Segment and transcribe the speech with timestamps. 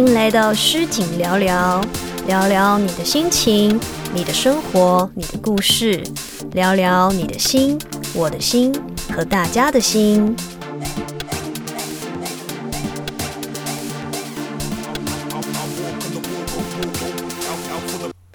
[0.00, 1.84] 迎来到诗景聊聊，
[2.26, 3.78] 聊聊你的心情、
[4.14, 6.02] 你的生活、你的故事，
[6.52, 7.78] 聊聊你的心、
[8.14, 8.72] 我的心
[9.12, 10.34] 和大家的心。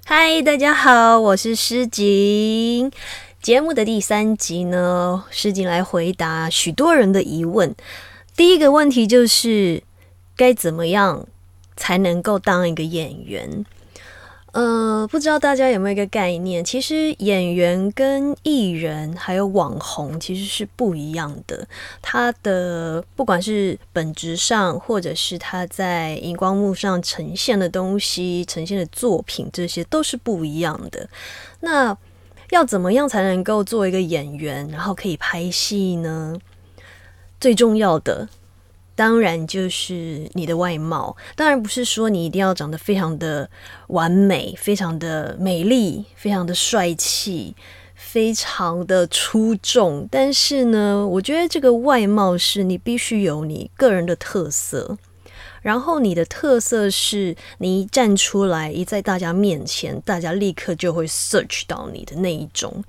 [0.05, 2.91] 嗨，大家好，我是诗景。
[3.41, 7.75] 节目的第三集呢，诗景来回答许多人的疑问。
[8.37, 9.81] 第一个问题就是
[10.37, 11.25] 该怎么样
[11.75, 13.65] 才能够当一个演员？
[14.53, 16.63] 呃，不知道大家有没有一个概念？
[16.63, 21.67] 其实演员跟艺人还有网红其实是不一样的。
[22.01, 31.09] 他的不管是本质上，或者是他在荧光幕上呈现的东西、呈现的作品，这些都是不一样的。
[31.59, 31.97] 那
[32.51, 36.33] 要怎么样才能够做一个演员，然后可以拍戏呢？
[37.41, 38.29] 最重要的。
[38.95, 43.49] 当然就是你的外貌，当然不是说你一定要长得非常的
[43.87, 47.53] 完美、非常的美丽、非常的帅气、
[47.93, 50.07] 非常的出众。
[50.09, 54.97] 但是呢，我觉得这个外貌是你必须有你个人的特色，
[55.61, 62.81] 然后你的特色是你一站出来，一在大家面前，大家立刻就会 search 到你的那一种。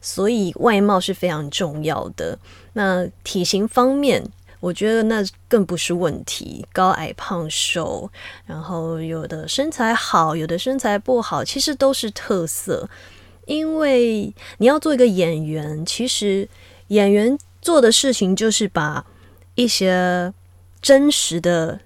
[0.00, 2.38] 所以外貌是非常重要的。
[2.74, 4.30] 那体型方面。
[4.60, 8.10] 我觉得那更不是问题，高矮胖瘦，
[8.44, 12.88] 然后有的身材好，有的身材不好，其实都是特色。
[13.46, 16.48] 因为你要做一个演员，其实
[16.88, 19.06] 演员做的事情就是把
[19.54, 20.32] 一些
[20.82, 21.80] 真实的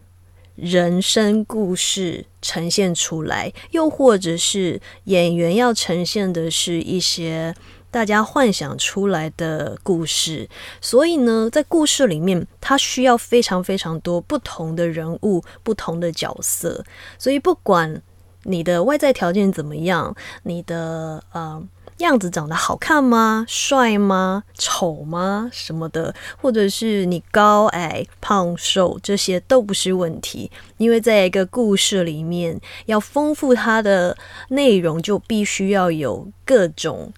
[0.56, 7.54] 人生故事呈现出来，又或者是演员要呈现的是一些。
[7.92, 10.48] 大家幻想出来的故事，
[10.80, 16.82] 所以呢，在故事里面，它需要非常非常多不同的人物、不同的角色。
[17.18, 18.00] 所以，不管
[18.44, 21.62] 你的外在条件怎么样，你的呃
[21.98, 30.50] 样子长得好看吗、帅吗、丑吗什么的，或者是你高矮胖瘦，这些都不是问题。
[30.78, 34.16] 因为在一个故事里面，要丰富它的
[34.48, 37.12] 内容，就必须要有各种。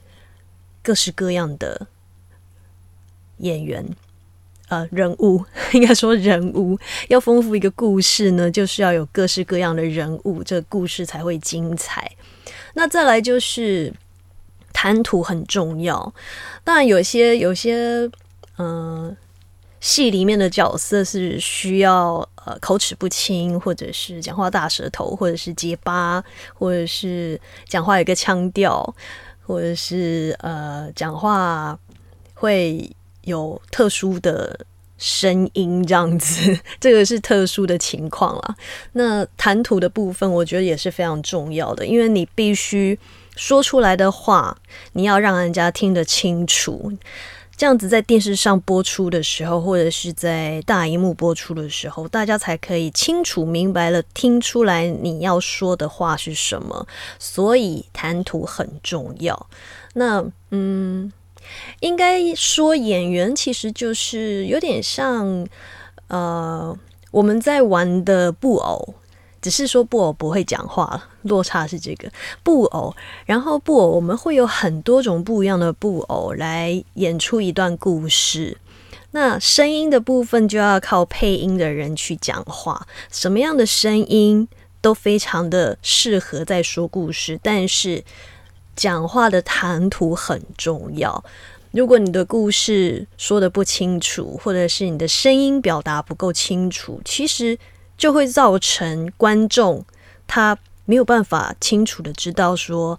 [0.85, 1.87] 各式各样的
[3.39, 3.85] 演员，
[4.69, 6.79] 呃，人物 应该说人物
[7.09, 12.13] 要丰富一个故事呢，就是要有各式各样的人物，这个故事才会精彩。
[12.75, 13.93] 那再来就是
[14.73, 16.15] 谈吐很重要，
[16.63, 18.11] 当然有些有些
[18.59, 19.17] 嗯
[19.81, 26.23] 戏里面的角色是需要呃口齿不清，或者是讲话大舌头，或者是结巴，
[26.55, 28.95] 或者是讲话有个腔调。
[29.47, 31.79] 或者是呃，讲话
[32.35, 32.91] 会
[33.23, 34.59] 有特殊的
[34.99, 38.57] 声音，这样子，这个是特殊的情况啦。
[38.93, 42.99] 那谈吐的部分，我觉得也是非常重要的，因为你必须
[43.37, 44.57] 说出来的话，
[44.93, 46.93] 你要让人家听得清楚。
[47.57, 56.87] 这样子在电视上播出的时候，或者是在大荧幕播出的时候，大家才可以清楚明白了听出来你要说的话是什么。
[57.19, 59.47] 所以谈吐很重要。
[59.95, 61.13] 那嗯，
[61.81, 65.47] 应该说演员其实就是有点像
[66.09, 66.77] 呃
[67.13, 68.95] 我们在玩的布偶。
[69.45, 72.11] 只是说布偶不会讲话，落差是这个
[72.43, 72.97] 布偶。
[73.27, 78.57] 然后布偶我们会有很多种不一样的布偶来演出一段故事。
[79.11, 84.49] 那声音的部分就要靠配音的人去讲话，什么样的声音
[84.81, 87.39] 都非常的适合在说故事。
[87.43, 88.03] 但是
[88.75, 91.23] 讲话的谈吐很重要。
[91.73, 97.59] 如果你的故事说的不清楚，或者是你的声音表达不够清楚，其实。
[97.97, 99.85] 就会造成观众
[100.27, 102.99] 他没有办法清楚的知道说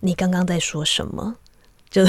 [0.00, 1.36] 你刚刚在说什么，
[1.90, 2.02] 就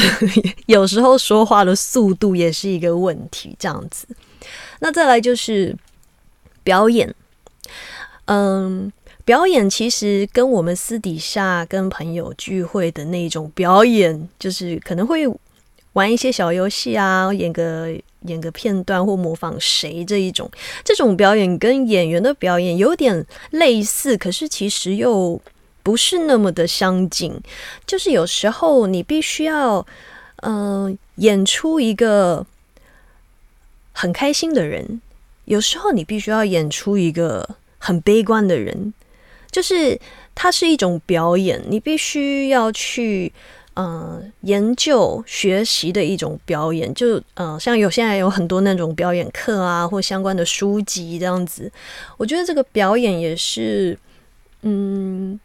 [0.68, 3.56] 有时候说话的速度也是一个问题。
[3.60, 4.08] 这样子，
[4.80, 5.76] 那再来就是
[6.64, 7.14] 表演。
[8.26, 8.92] 嗯，
[9.26, 15.28] 表演其实跟我们私底下跟朋友聚会的那种表演，就是可能会
[15.94, 17.96] 玩一些小游戏啊，演个。
[18.28, 20.48] 演个片段或模仿谁这一种，
[20.84, 25.42] 这种表演跟演员的表演有点类似，可是其实又
[25.82, 27.36] 不是那么的相近。
[27.88, 29.84] 就是有时候你必须要，
[30.44, 32.46] 嗯，演出一个
[33.92, 35.02] 很开心的人；
[35.46, 38.94] 有时候你必须要演出一个很悲观的人。
[39.50, 40.00] 就是
[40.36, 43.34] 它是一种表演，你必须要去。
[43.76, 51.72] 嗯，研究学习的一种表演，就嗯，像有现在有很多那种表演课啊，或相关的书籍这样子。
[52.18, 53.98] 我觉得这个表演也是，
[54.64, 55.40] 嗯，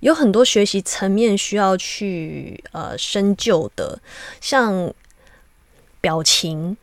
[0.00, 3.98] 有很多学习层面需要去呃深究的，
[4.42, 4.92] 像
[6.02, 6.76] 表情，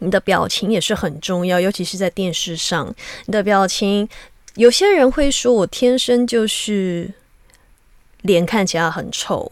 [0.00, 2.92] 你的表情也是很重要，尤其是在电视上，
[3.26, 4.08] 你的表情，
[4.56, 7.14] 有些人会说我天生就是。
[8.22, 9.50] 脸看起来很臭，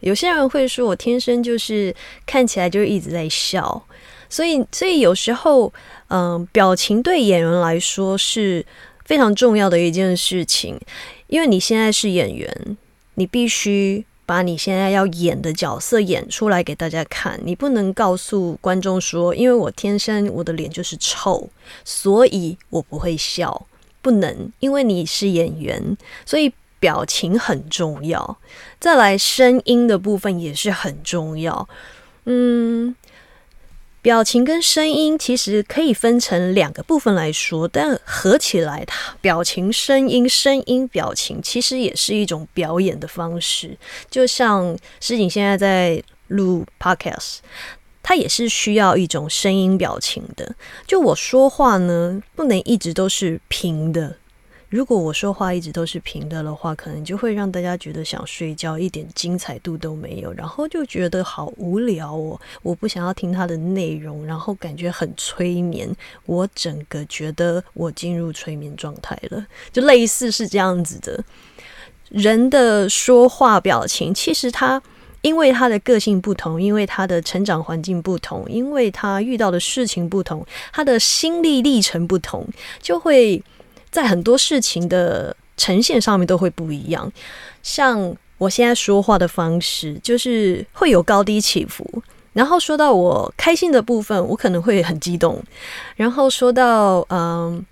[0.00, 1.94] 有些人会说我天生就是
[2.26, 3.82] 看起来就一直在笑，
[4.28, 5.72] 所以所以有时候，
[6.08, 8.64] 嗯，表情对演员来说是
[9.04, 10.80] 非常重要的一件事情，
[11.26, 12.76] 因为你现在是演员，
[13.14, 21.48] 你必须把你现在要演的角色演出来给大家看，你不能告诉观众说，因为我天生我的脸就是臭，
[21.84, 23.66] 所以我不会笑，
[24.00, 26.52] 不能，因为你是演员，所以。
[26.82, 28.38] 表情很重要，
[28.80, 31.68] 再来声音的部分也是很重要。
[32.24, 32.96] 嗯，
[34.00, 43.78] 表情跟声音其实可以分成两个部分来说，但合起来，它表情、声音、声音、表情其实也是一种表演的方式。
[44.10, 47.36] 就像诗景现在在录 podcast，
[48.02, 50.52] 它也是需要一种声音表情的。
[50.84, 54.16] 就我说话呢，不能一直都是平的。
[54.72, 62.40] 如果我说话一直都是平的的话，可能就会让大家觉得想睡觉，一点精彩度都没有，然后就觉得好无聊哦。
[62.62, 71.22] 我不想要听它的内容，然后感觉很催眠，我整个觉得我进入催眠状态了，就类似是这样子的。
[72.08, 74.82] 人的说话表情，其实他
[75.20, 82.48] 因为他的个性不同，因为他的成长环境不同，因为他遇到的事情不同，他的心历历程不同，
[82.80, 83.42] 就会。
[83.92, 87.12] 在很多事情的呈现上面都会不一样，
[87.62, 92.02] 像我现在说话的方式，就是会有高低起伏。
[92.32, 95.36] 然后说到我开心的部分，我可能会很激动；
[95.94, 97.64] 然后说到嗯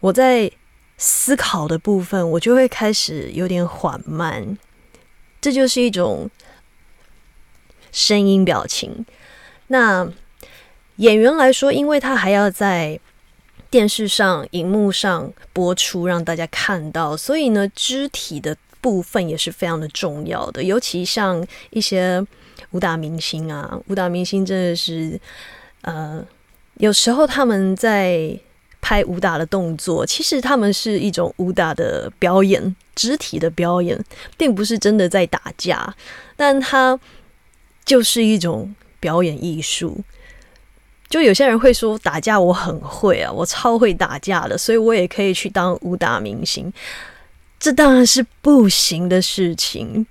[0.00, 0.52] 我在
[0.98, 4.58] 思考的部分，我就会开始有点缓慢。
[5.40, 6.28] 这就是一种
[7.90, 9.06] 声音表情。
[9.68, 10.06] 那
[10.96, 13.00] 演员来说，因为他还要在。
[13.70, 20.62] 电视上、荧幕上播出，让大家看到，所以呢，肢体的部分也是非常的重要的。
[20.62, 22.24] 尤其像一些
[22.70, 25.20] 武打明星啊，武打明星真的是，
[25.82, 26.24] 呃，
[26.78, 28.38] 有时候他们在
[28.80, 34.02] 拍武打的动作，其实他们是一种武打的表演，肢体的表演，
[34.38, 35.94] 并不是真的在打架，
[36.36, 36.98] 但他
[37.84, 40.00] 就是一种表演艺术。
[41.08, 46.72] 就有些人会说打架我很会啊，我超会打架的，所以我也可以去当武打明星。
[47.60, 50.06] 这当然是不行的事情。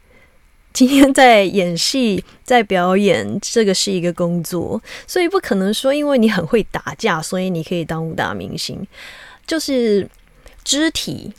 [0.73, 8.85] 今天在演戏，在表演，这个是一个工作，所以不可能说因为你很会打架，所以你可以当武打明星。
[9.45, 10.09] 就是
[10.63, 11.33] 肢体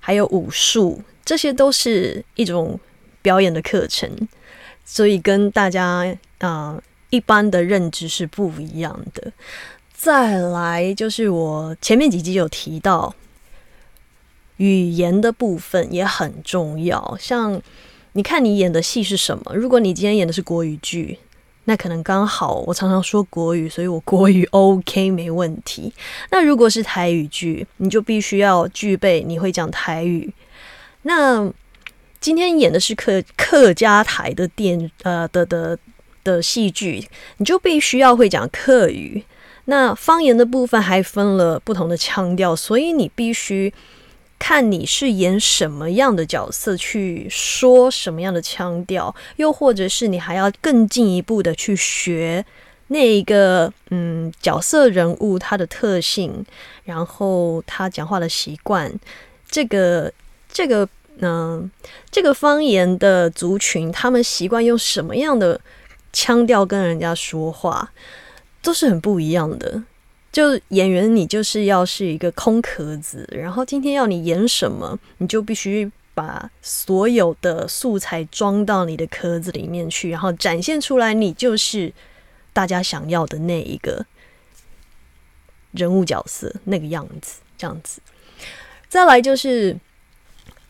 [0.00, 2.80] 还有武术，这些都是一种
[3.20, 4.10] 表演的课程，
[4.84, 6.80] 所以跟大家啊。
[7.12, 9.30] 一般的认知是不一样的。
[9.92, 13.14] 再来就是我前面几集有提到，
[14.56, 17.14] 语言的部分也很重要。
[17.20, 17.60] 像
[18.14, 19.54] 你看你演的戏是什么？
[19.54, 21.18] 如果你今天演的是国语剧，
[21.64, 25.92] 那可能刚好我常常说国语，所以我国语 OK 没问题。
[26.30, 30.32] 那如果是台语剧，你就必须要具备你会讲台语。
[31.02, 31.52] 那
[32.20, 35.78] 今天演的是客客家台的电呃的的。
[36.24, 39.24] 的戏剧，你就必须要会讲客语。
[39.66, 43.72] 那方言的部分还分了不同的腔调，所以你必须
[44.36, 52.44] 看你是演什么样的角色，去说什么样的腔调，又或者是你还要更进一步的去学
[52.88, 56.44] 那一个嗯角色人物他的特性，
[56.82, 58.92] 然后他讲话的习惯，
[59.48, 60.12] 这个
[60.50, 60.88] 这个
[61.20, 61.70] 嗯
[62.10, 65.60] 这个方言的族群，他们习惯用什么样的？
[66.12, 67.92] 腔调跟人家说话
[68.62, 69.82] 都是很不一样的。
[70.30, 81.92] 就演员，你就是要是一个空壳子，然后今天要你演什么，你就必须把所有的素材装到你的壳子里面去，然后展现出来，你就是
[82.54, 84.06] 大家想要的那一个
[85.72, 88.00] 人物角色那个样子，这样子。
[88.88, 89.78] 再来就是，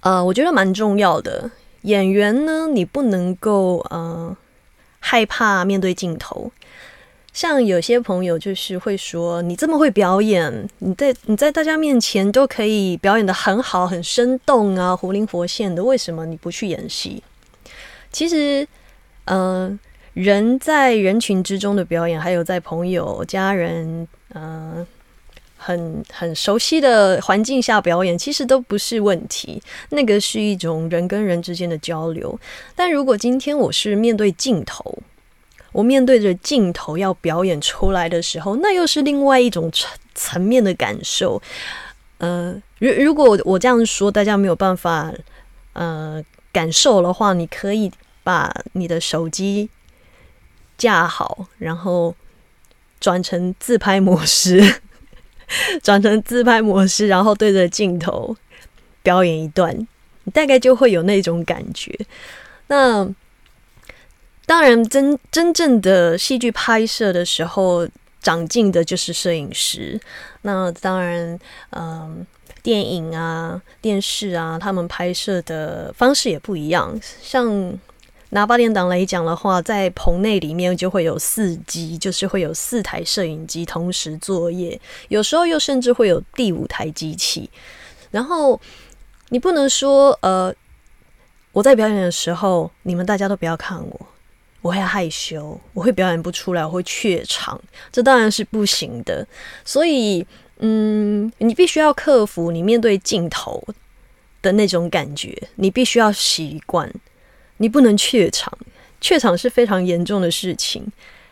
[0.00, 1.48] 呃，我觉得蛮重要的
[1.82, 4.36] 演员呢，你不能够，呃。
[5.04, 6.50] 害怕面对镜头，
[7.32, 17.22] 像有些朋友就是会说：“你这么会表演，你在你在大家面前都可以表演的很好，很生动啊，活灵活现的，为什么你不去演戏？”
[18.12, 18.66] 其实，
[19.24, 19.78] 呃，
[20.14, 24.86] 人在人群之中的表演，还有在朋友、家人，嗯。
[25.62, 29.62] 很很熟悉的环境下表演，其实都不是问题。
[29.90, 32.38] 那个是一种人跟人之间的交流。
[32.74, 34.98] 但如果今天我是面对镜头，
[35.70, 41.40] 我面对着镜头要表演出来的时候，那又是另外一种层层面的感受。
[42.18, 45.12] 呃，如如果我这样说，大家没有办法
[45.72, 47.90] 呃感受的话，你可以
[48.22, 49.70] 把你的手机
[50.76, 52.14] 架好，然后
[53.00, 54.82] 转成自拍模式。
[55.82, 58.36] 转成自拍模式，然后对着镜头
[59.02, 59.76] 表演一段，
[60.24, 61.96] 你大概就会有那种感觉。
[62.68, 63.08] 那
[64.46, 67.88] 当然，真真正的戏剧拍摄的时候，
[68.20, 70.00] 长进的就是摄影师。
[70.42, 71.38] 那当然，
[71.70, 72.26] 嗯，
[72.62, 77.78] 电影啊、电视啊，他们拍摄的方式也不一样，像。
[78.34, 87.50] 拿八点档来讲的话，在棚内里面就会有四机，就是会有四台摄影机同时作业，有时候又甚至会有第五台机器。
[88.10, 88.58] 然后
[89.28, 90.54] 你不能说，呃，
[91.52, 94.06] 我在表演的时候，你们大家都不要看我，
[94.62, 97.60] 我会害羞，我会表演不出来，我会怯场，
[97.92, 99.26] 这当然是不行的。
[99.62, 100.26] 所以，
[100.60, 103.62] 嗯，你必须要克服你面对镜头
[104.40, 106.90] 的那种感觉，你必须要习惯。
[107.62, 108.52] 你不能怯场，
[109.00, 110.84] 怯场是非常严重的事情。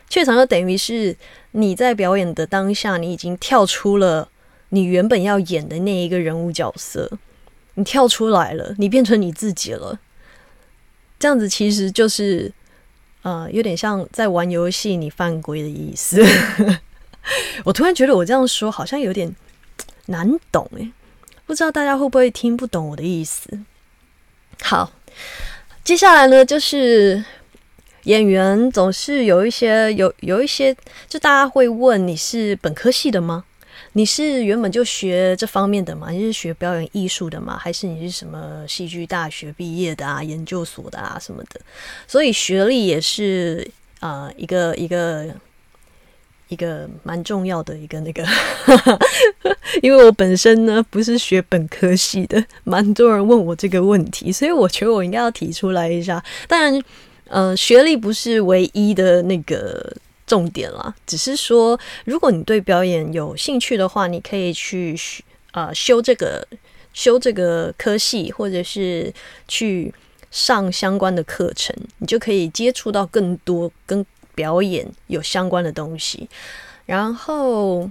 [0.09, 1.17] 怯场就等于是
[1.51, 4.29] 你在表演的当下，你已经跳出了
[4.69, 7.11] 你原本要演的那一个人物角色，
[7.75, 9.99] 你跳出来了，你变成你自己了。
[11.19, 12.53] 这样子其实就是，
[13.23, 16.25] 呃，有点像在玩游戏，你犯规的意思。
[17.67, 19.35] 我突然觉得我这样说好像有点
[20.07, 20.93] 难懂诶，
[21.45, 23.59] 不知道大家会不会听不懂我的意思？
[24.63, 24.93] 好。
[25.83, 27.25] 接下来呢，就是
[28.05, 30.77] 演员总是有一些有有一些，
[31.09, 33.45] 就大家会问你是本科系的吗？
[33.95, 36.11] 你是原本就学这方面的吗？
[36.11, 37.59] 你是学表演艺术的吗？
[37.59, 40.23] 还是你是什么戏剧大学毕业的啊？
[40.23, 41.61] 研究所的啊什么的？
[42.07, 43.69] 所以学历也是
[43.99, 45.35] 啊一个一个。
[46.51, 48.27] 一个蛮重要的一个那个，
[49.83, 56.23] 因为我本身呢不是学本科系的，蛮多人问我这个问题，所以我觉得我应该要提出来一下。
[56.49, 56.83] 当然，
[57.29, 59.95] 呃，学历不是唯一的那个
[60.27, 64.99] 重点啦，只是说，如果你对表演有兴趣的话，你可以去
[65.53, 66.45] 呃修这个
[66.93, 69.15] 修这个科系，或者是
[69.47, 69.95] 去
[70.33, 74.05] 上相关的课程，你就可以接触到更多跟。
[74.35, 76.29] 表演有相关的东西，
[76.87, 77.91] 然后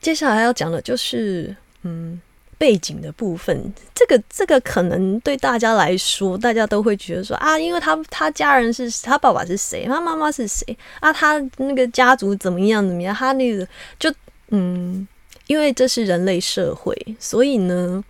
[0.00, 2.20] 接下来要讲的就是嗯
[2.56, 3.72] 背景的部分。
[3.94, 13.66] 这个这个可能对大家来说，大家都会觉得说啊，因为他他家人是他爸爸是谁，他妈妈是谁啊，他那个家族怎么样怎么样，他那个
[13.98, 14.12] 就
[14.48, 15.06] 嗯，
[15.46, 18.02] 因为这是人类社会，所以呢，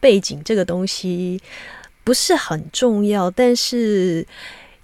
[0.00, 1.40] 背景这个东西
[2.02, 4.26] 不是很重要，但是。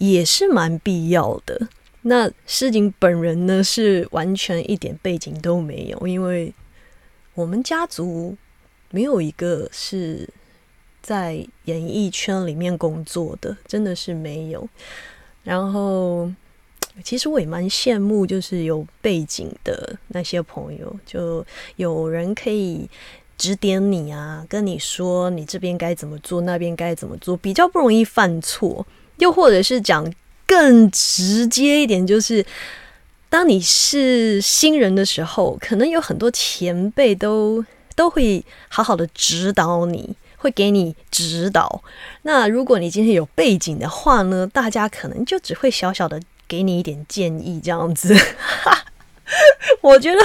[0.08, 1.68] 也是蛮必要的。
[2.02, 6.52] 那诗景本人呢，是完全一点背景都没有，因为
[7.34, 8.34] 我们家族
[8.90, 10.26] 没有一个是
[11.02, 14.66] 在演艺圈里面工作的，真的是没有。
[15.44, 16.32] 然后，
[17.04, 21.44] 其实我也蛮羡慕，就是有背景的那些朋友，就
[21.76, 22.88] 有人可以
[23.36, 28.86] 指点你啊，跟你说你这边该怎么做，那边该怎么做，比较不容易犯错。
[29.20, 30.12] 又或者是讲
[30.46, 32.44] 更直接一点，就是
[33.28, 41.82] 当你是新人的时候，可能有很多前辈都都会好好的指导你，会给你指导。
[42.22, 48.16] 那如果你今天有背景的话呢，大家可能就只会小小的给你一点建议这样子。
[49.82, 50.20] 我觉得，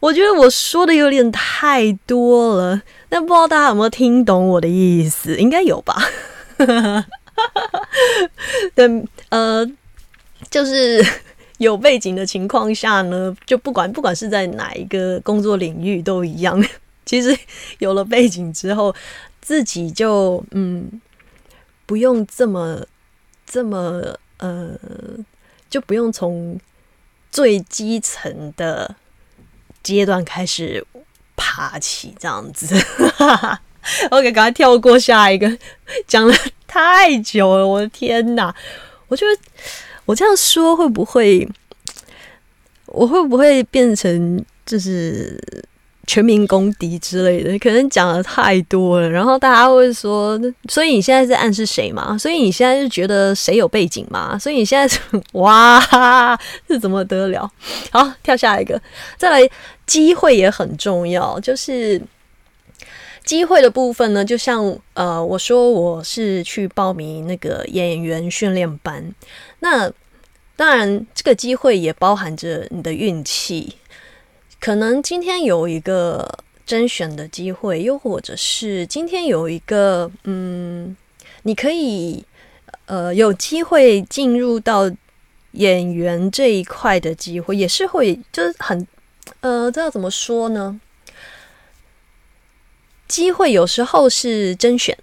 [0.00, 5.36] 我觉得我说的有点太多了，但不知道大家有没有听懂我的意思？
[5.36, 6.02] 应该有吧。
[8.74, 9.66] 对，呃，
[10.50, 11.04] 就是
[11.58, 16.62] 有背景的情况下呢，就不管不管是在哪一个工作领域都一样。
[17.04, 17.36] 其实
[17.78, 18.94] 有了背景之后，
[19.40, 21.00] 自己就嗯，
[21.84, 22.86] 不用这么
[23.44, 24.78] 这么呃，
[25.68, 26.58] 就不用从
[27.30, 28.94] 最基层的
[29.82, 30.86] 阶段开始
[31.36, 32.76] 爬起，这样子。
[34.10, 35.50] OK，赶快跳过下一个，
[36.06, 36.34] 讲了
[36.66, 38.54] 太久了，我的天哪！
[39.08, 39.40] 我觉得
[40.04, 41.46] 我这样说会不会，
[42.86, 45.38] 我会不会变成就是
[46.06, 52.16] 全民公敌之类的，可能讲的太多了，然后大家会说，所以你现在是暗示谁嘛？
[52.16, 54.38] 所以你现在是觉得谁有背景嘛？
[54.38, 54.98] 所以你现在
[55.34, 57.50] 哇，这怎么得了？
[57.90, 58.80] 好，跳下一个，
[59.18, 59.48] 再来，
[59.86, 62.00] 机会也很重要，就是
[63.24, 69.14] 机会的部分呢，就像呃，我说我是去报名那个演员训练班，
[69.60, 69.90] 那
[70.56, 73.76] 当然这个机会也包含着你的运气。
[74.60, 80.96] 可能今天有一个甄选的机会，又或者是今天有一个嗯，
[81.42, 82.24] 你可以
[82.86, 84.90] 呃有机会进入到
[85.52, 88.86] 演员这一块的机会，也是会就是很
[89.40, 90.80] 呃，这要怎么说呢？
[93.12, 94.96] 机会有时候是甄选，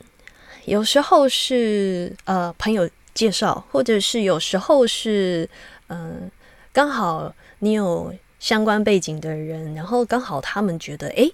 [0.66, 5.48] 有时候是呃朋友介绍，或者是有时候是
[5.90, 6.32] 嗯
[6.74, 8.12] 刚好你有。
[8.40, 11.30] 相关背景的人，然后刚好他们觉得，哎，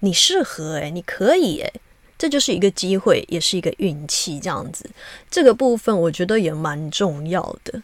[0.00, 1.72] 你适合，哎，你可以，哎，
[2.18, 4.90] 这就是一个机会，也是一个运气，这样子。
[5.30, 7.80] 这个部分我觉得也蛮重要的。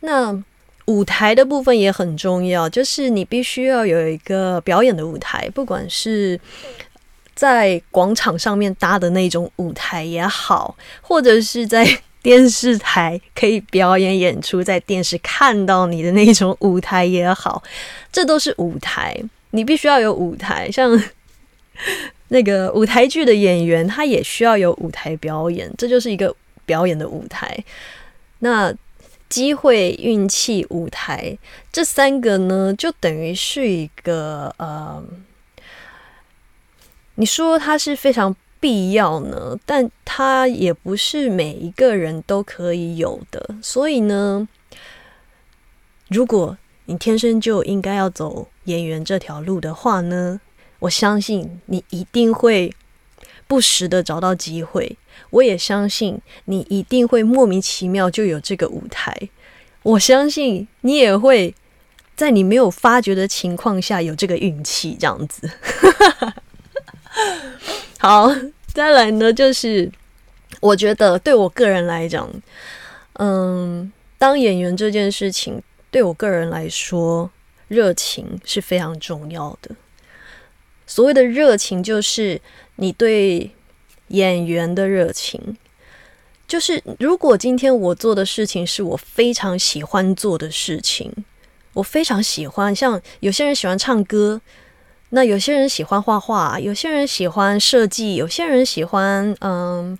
[0.00, 0.42] 那
[0.86, 6.40] 舞台的部分也很重要，就是你必须要有一个表演的舞台，不管是
[7.38, 11.86] 在广场上面搭的那种舞台也好， 或者是在。
[12.20, 17.62] 电视台可以表演演出，在电视看到你的那种舞台也好，
[18.12, 19.16] 这都是舞台。
[19.52, 21.00] 你必须要有舞台，像
[22.28, 26.34] 那个舞台剧的演员，他也需要有舞台表演，这就是一个
[26.66, 27.56] 表演的舞台。
[28.40, 28.74] 那
[29.28, 31.38] 机会、运气、舞台
[31.72, 35.02] 这三个呢，就等于是一个呃，
[37.18, 38.34] 你说它是非常。
[38.60, 43.54] 必要呢，但它也不是每一个人都可以有的。
[43.62, 44.48] 所以呢，
[46.08, 50.40] 如果你天生就应该要走演员这条路的话呢，
[50.80, 52.74] 我相信你一定会
[53.46, 54.98] 不时的找到机会。
[55.30, 59.16] 我也相信你一定会莫名其妙就有这个舞台。
[59.84, 61.54] 我相信你也会
[62.16, 65.48] 在你没有发觉的情况下有这个运气，这样子。
[67.98, 68.34] 好，
[68.72, 69.90] 再来呢，就是
[70.60, 72.30] 我觉得对我个人来讲，
[73.14, 77.30] 嗯，当演员这件事情对我个人来说，
[77.66, 79.74] 热情是非常重要的。
[80.86, 82.40] 所谓的热情，就是
[82.76, 83.50] 你对
[84.08, 85.56] 演员的热情。
[86.46, 91.12] 就是如果今天我做的事情是我非常喜欢做的事情，
[91.74, 94.40] 我非常喜欢，像有些人喜欢唱歌。
[95.10, 99.98] 那有些人喜欢画画，有些人喜欢设计，有些人喜欢嗯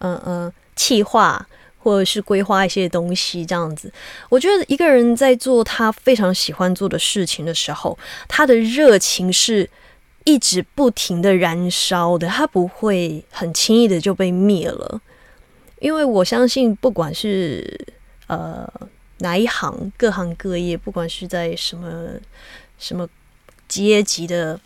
[0.00, 1.46] 嗯嗯企划
[1.78, 3.90] 或者是规划一些东西这样子。
[4.28, 9.68] 我觉得一个人在做他非常喜欢做的事情的时候，他的热情是
[10.24, 15.00] 一直不停的燃烧的，他不会很轻易的就被灭了。
[15.78, 17.86] 因为我相信，不管是
[18.26, 18.70] 呃
[19.20, 22.10] 哪一行，各行各业，不管是在什么
[22.78, 23.08] 什么。
[23.70, 24.58] 阶级的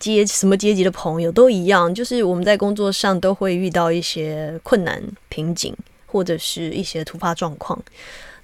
[0.00, 5.72] 阶什么阶级的朋友都一样，就是我们在工作上都会遇到一些困难瓶颈，
[6.06, 7.80] 或者是一些突发状况。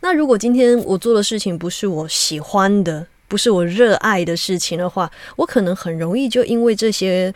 [0.01, 7.35] 那如果今天我做的事情不是我喜欢的，不是我热爱的事情的话，我可能很容易就因为这些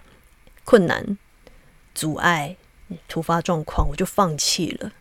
[0.65, 1.19] 困难、
[1.95, 2.55] 阻碍、
[3.09, 4.93] 突发状况，我就放弃了。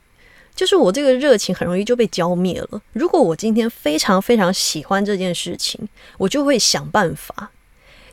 [0.60, 2.82] 就是我这个热情很容易就被浇灭了。
[2.92, 7.52] 如果我今天非常非常喜欢这件事情，我就会想办法，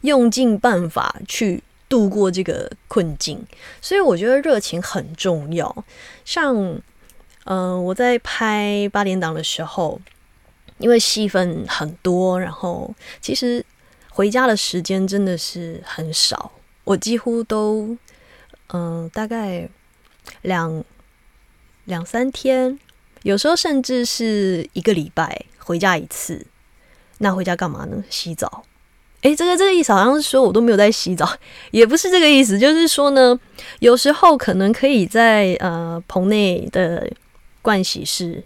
[0.02, 3.44] 用尽办法去度过这个困境。
[3.82, 5.85] 所以我觉得热情很重要。
[6.24, 6.80] 像，
[7.46, 10.00] 嗯，我在拍八点档的时候，
[10.78, 13.66] 因为戏份很多，然后其实
[14.11, 16.52] 回家的时间真的是很少。
[16.85, 17.96] 我几乎都，
[18.68, 19.68] 嗯，大概
[20.42, 20.85] 两。
[21.87, 22.79] 两三天，
[23.22, 26.46] 有时候甚至是一个礼拜回家一次。
[27.18, 28.05] 那回家干嘛呢？
[28.11, 28.64] 洗澡。
[29.22, 31.29] 诶，这个这个意思好像是说我都没有在洗澡，
[31.72, 33.38] 也不是这个意思，就是说呢，
[33.79, 37.09] 有时候可能可以在呃棚内的
[37.62, 38.44] 盥洗室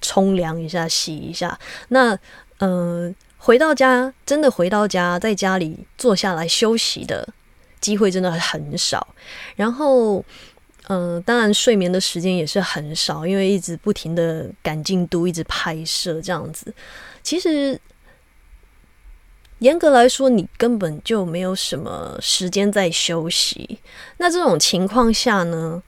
[0.00, 1.58] 冲凉一下、洗一下。
[1.88, 2.18] 那
[2.60, 7.28] 嗯，回到家真的回到家，在家里坐下来休息的
[7.80, 9.08] 机会真的很少。
[9.56, 10.24] 然后。
[10.88, 16.72] 嗯，当然睡眠的时间也是很少，因为一直不停的赶进度，一直拍摄这样子。
[17.22, 17.78] 其实
[19.58, 23.78] 严格来说，你根本就没有什么时间在休息。
[24.16, 25.82] 那这种情况下呢，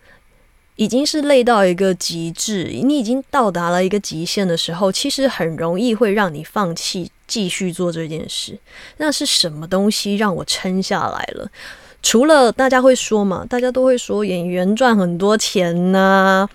[0.77, 8.59] 已经是累到一个极致，你已经到达了一个极限的时候，其实很容易会让你放弃继续做这件事。
[8.99, 11.51] 那是什么东西让我撑下来了？
[12.03, 16.49] 除了大家会说嘛，大家都会说演员赚很多钱呐。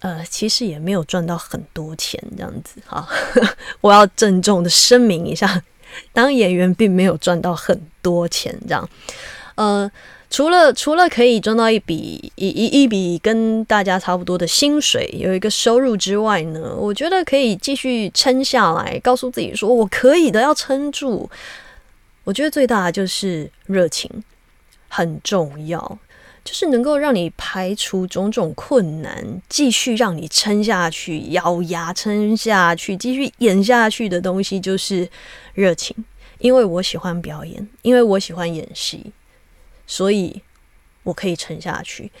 [0.00, 3.08] 呃，其实也没有赚到很多钱，这样子哈。
[3.80, 5.62] 我要郑重的声明一下，
[6.12, 8.88] 当演员并没有赚到很多钱，这样。
[9.54, 9.90] 呃，
[10.28, 21.28] 除了除了可以赚到一笔一一一笔跟大家差不多的薪水，有一个收入之外呢，我觉得可以继续撑下来，告诉自己说我可以的，要撑住。
[22.24, 24.10] 我觉得最大的就是热情，
[24.88, 25.98] 很重要。
[26.44, 35.08] 就是能够让你排除种种困难，继续让你撑下去、咬牙撑下去、继续演下去的东西，就是
[35.54, 35.96] 热情。
[36.38, 39.10] 因为我喜欢表演，因为我喜欢演戏，
[39.88, 40.40] 所以
[41.02, 42.12] 我可以撑下去。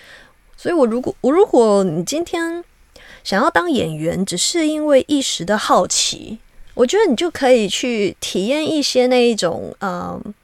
[0.56, 2.64] 所以，我如果我如果你今天
[3.22, 6.38] 想要当演员，只是因为一时的好奇，
[6.74, 10.34] 我觉得你就可以去体验一些那一种，嗯，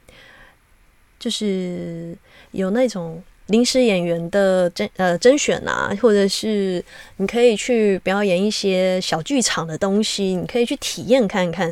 [1.23, 2.17] 就是
[2.51, 3.23] 有那种。
[3.47, 6.83] 临时演员的甄呃甄选啊，或者是
[7.17, 11.71] 你可以去表演一些小剧场的东西，你可以去体验看看。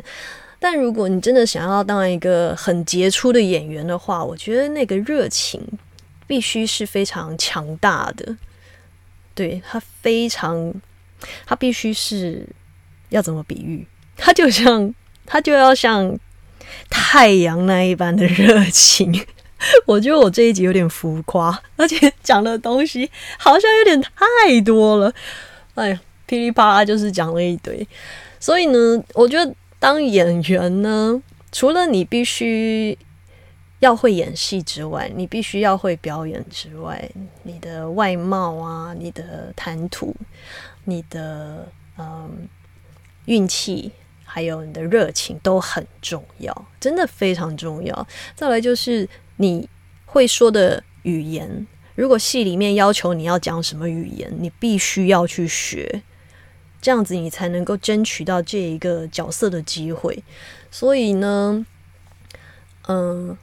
[0.60, 5.62] 但如果你真的想要当一个很杰出的演员的话，我觉得那个热情
[6.26, 8.36] 必须是非常强大的。
[9.34, 10.74] 对他非常，
[11.46, 12.46] 他必须是
[13.08, 13.86] 要怎么比喻？
[14.18, 16.18] 他就像他就要像
[16.90, 19.24] 太阳那一般的热情。
[19.86, 25.12] 我觉得我这一集有点浮夸，而且讲的东西好像有点太多了。
[25.74, 27.86] 哎呀，噼里啪啦就是讲了一堆。
[28.40, 31.22] 所以呢，我觉得当演员呢，
[31.52, 32.98] 除了你必须
[33.78, 37.10] 要会演戏之外，你必须要会表演之外，
[37.44, 40.14] 你的外貌啊，你的谈吐，
[40.84, 42.48] 你的嗯
[43.26, 43.92] 运气，
[44.24, 48.06] 还有你的热情都很重要，真的非常重要。
[48.34, 49.08] 再来就是。
[49.42, 49.68] 你
[50.06, 56.04] 会说的语言，如果戏里面要求你要讲什么语言，你必须要去学，
[56.80, 60.22] 这样子你才能够争取到这一个角色的机会。
[60.70, 61.66] 所以呢，
[62.86, 63.36] 嗯，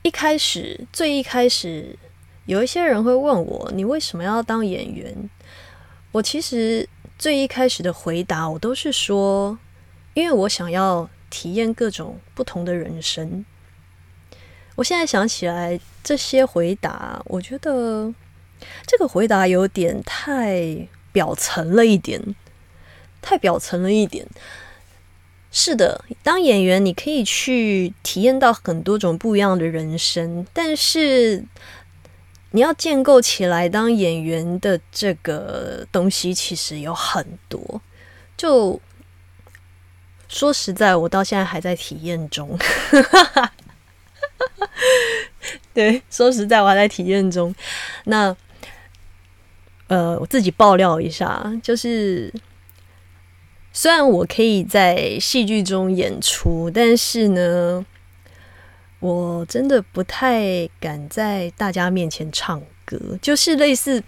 [0.00, 1.98] 一开始最一开始，
[2.46, 5.28] 有一些人会问我，你为什么要当演员？
[6.12, 9.58] 我其实最一开始的回答，我都是说，
[10.14, 13.44] 因为我想要体验各种不同的人生。
[14.76, 18.12] 我现在想起来这些回答，我觉得
[18.86, 22.20] 这个回答有点太表层了一点，
[23.22, 24.26] 太表层了一点。
[25.52, 31.44] 是的，当演员你可以去体验到很多种不一样的人生，但是
[32.50, 37.80] 你要建构起来当演员的这个东西，其实有很多。
[38.36, 38.80] 就
[40.28, 42.58] 说实在，我到现在还在体验中。
[45.74, 47.54] 对，说实在，我还在体验中。
[48.04, 48.34] 那，
[49.88, 52.32] 呃，我自己爆料一下，就是
[53.72, 57.84] 虽然我可以在戏剧中演出，但是呢，
[59.00, 64.02] 我真的不太敢在大家面前唱歌，就是类似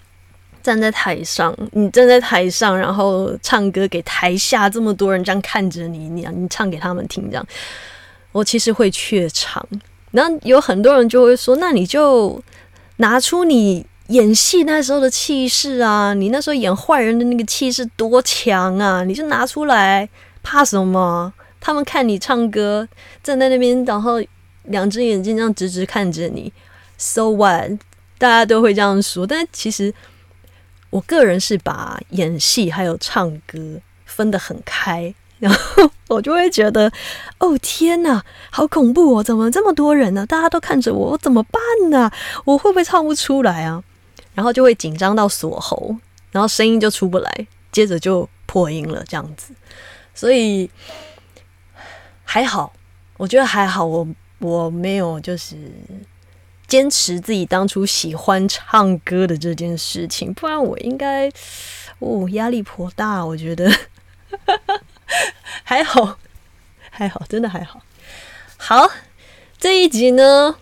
[0.63, 7.47] 站在台上，你站在台上，然后唱歌给台下这么多人这样看着你，你你唱给他们听，这样，
[8.33, 9.67] 我其实会怯场。
[10.17, 12.43] 然后有很多人就会说：“那你就
[12.97, 16.15] 拿出你演戏那时候的气势啊！
[16.15, 19.05] 你那时候演坏人的那个气势多强啊！
[19.05, 20.09] 你就拿出来，
[20.43, 21.31] 怕什么？
[21.61, 22.89] 他们看你唱歌，
[23.23, 24.15] 站在那边，然后
[24.63, 26.51] 两只眼睛这样直直看着你
[26.97, 27.73] ，so what？
[28.17, 29.27] 大家都会这样说。
[29.27, 29.93] 但其实，
[30.89, 33.59] 我个人是把演戏还有唱歌
[34.07, 36.91] 分得很开。”然后我就会觉得，
[37.39, 39.23] 哦天哪，好恐怖哦！
[39.23, 40.25] 怎么这么多人呢？
[40.25, 42.11] 大家都看着我，我怎么办呢？
[42.45, 43.83] 我会不会唱不出来啊？
[44.35, 45.95] 然后就会紧张到锁喉，
[46.31, 49.53] 然后声音就出不来，接着就破音了，这样子。
[50.15, 50.71] 所以
[52.25, 52.73] 还好，
[53.19, 55.57] 我觉得还好，我我没有就是
[56.67, 61.31] 坚持自己当初喜欢唱歌的这件事情，不然我应该
[61.99, 63.71] 哦压力颇大，我觉得。
[65.63, 66.19] 还好，
[66.91, 67.81] 还好，真的还好。
[68.57, 68.91] 好，
[69.59, 70.57] 这一集呢，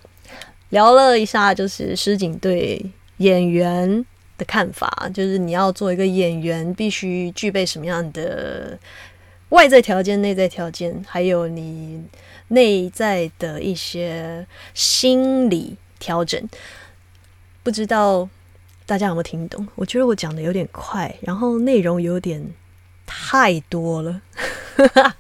[0.69, 4.05] 聊了一下，就是诗景对演员
[4.37, 8.79] 的看法，就是你要做一个演员，必须具备什么样的
[9.51, 12.05] 外在条件、内在条件，还有你
[12.49, 16.49] 内在的一些心理调整。
[17.63, 18.29] 不知道
[18.85, 19.67] 大家有没有听懂？
[19.77, 22.53] 我觉得我讲的有点快，然后内容有点。
[23.07, 24.21] 太多了，
[24.77, 25.17] 哈 哈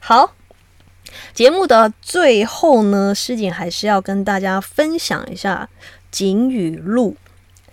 [0.00, 0.34] 好，
[1.34, 5.68] 节目的最后呢，诗景还是要跟大家分享一下
[6.10, 7.16] 景语录。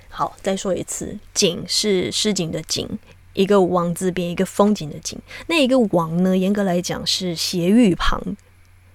[0.10, 2.88] 好，再说一次，景是诗景的景，
[3.34, 5.20] 一个王字边一个风景的景。
[5.48, 8.22] 那一个王呢，严格来讲是斜玉旁，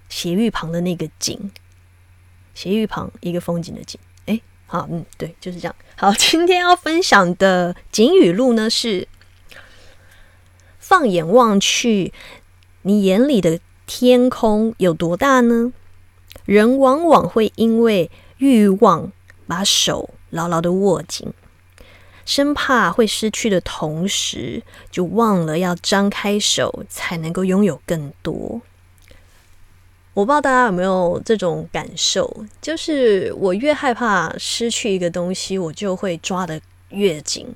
[0.09, 1.51] 斜玉旁的那个景，
[2.55, 4.01] 斜玉旁一个风景的景。
[4.27, 5.75] 哎，好，嗯，对，就是这样。
[5.97, 9.07] 好，今天要分享的景语录呢是。
[10.89, 12.15] 放眼望去，
[12.81, 15.71] 你眼里的天空有多大呢？
[16.47, 19.13] 人往往会因为欲望
[19.47, 21.31] 把手牢牢的握紧，
[22.25, 28.63] 生怕会失去的同时，就忘了要张开手才能够拥有更多。
[30.15, 37.47] 我不知道大家有没有这种感受，就是我越害怕失去一个东西，我就会抓得越紧。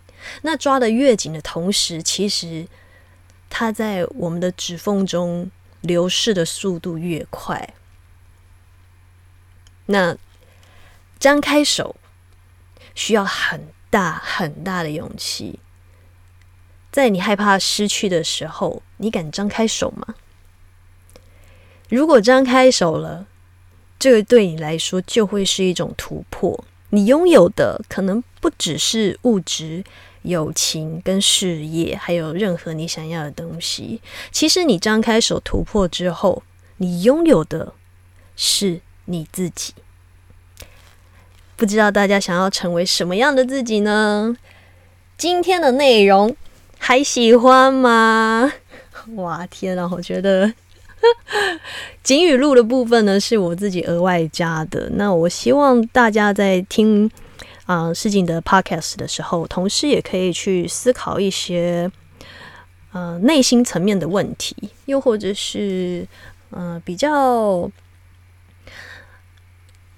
[0.42, 2.66] 那抓得越紧的同时，其实。
[3.54, 5.50] 它在我们的指缝中
[5.82, 7.74] 流逝的速度越快，
[9.84, 10.16] 那
[11.20, 11.94] 张开手
[12.94, 15.60] 需要很大很大的勇气。
[16.90, 20.14] 在你害怕失去的时候，你敢张开手吗？
[21.90, 23.26] 如果张开手了，
[23.98, 26.64] 这个对你来说就会是一种突破。
[26.88, 29.84] 你拥有的可能不只是物质。
[30.22, 36.42] 友情跟事业，还有任何你想要的东西，其实你张开手突破之后，
[36.76, 37.72] 你拥有的
[38.36, 39.74] 是你自己。
[41.56, 44.36] 不知道大家想要成为什么样的自己呢？
[45.16, 46.36] 今天的内容
[46.78, 48.52] 还喜欢吗？
[49.16, 49.88] 哇天啊！
[49.92, 50.52] 我觉得
[52.02, 54.88] 景语录的部分呢，是我自己额外加的。
[54.94, 57.10] 那我希望大家在听。
[57.66, 61.90] 啊，市井的 podcast 的时候，同时也可以去思考一些
[62.92, 66.06] 呃内心层面的问题，又或者是
[66.50, 67.70] 呃比较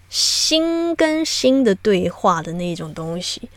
[0.08, 3.48] 心跟心的对话的那一种东西。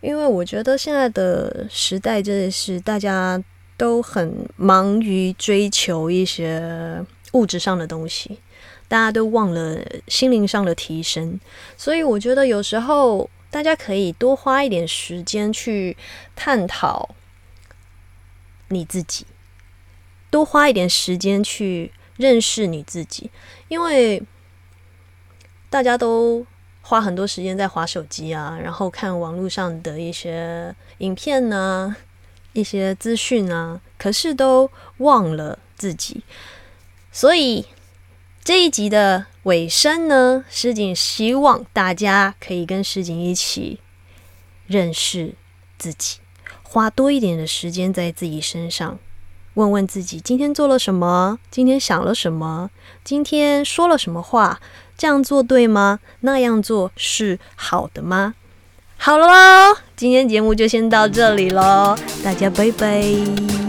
[0.00, 3.42] 因为我觉得现在的时代真的是大家
[3.76, 8.38] 都很忙于追求一些物质上的东西，
[8.92, 11.40] 大家都忘了心灵上的提升，
[11.78, 13.30] 所以我觉得有时候。
[13.52, 15.94] 大家可以多花一点时间去
[16.34, 17.14] 探讨
[18.68, 19.26] 你自己，
[20.30, 23.30] 多花一点时间去认识你自己，
[23.68, 24.22] 因为
[25.68, 26.46] 大家都
[26.80, 31.94] 花很多时间在划手机啊，然后看网络上的一些影片呢，
[32.54, 36.22] 一些资讯啊，可是都忘了自己，
[37.12, 37.66] 所以。
[38.44, 43.78] 这一集的尾声呢，诗锦希望大家可以跟诗锦一起
[44.66, 45.34] 认识
[45.78, 46.18] 自己，
[46.64, 48.98] 花多一点的时间在自己身上，
[49.54, 52.70] 问问自己今天做了什么，今天想了什么，
[53.04, 54.60] 今天说了什么话，
[54.98, 56.00] 这样做对吗？
[56.20, 58.34] 那样做是好的吗？
[58.96, 63.61] 好了喽，今天节目就先到这里喽，大家拜拜。